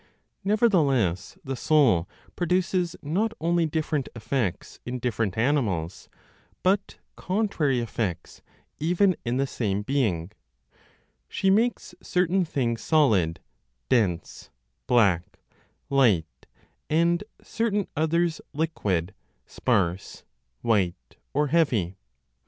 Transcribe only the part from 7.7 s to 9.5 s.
effects even in the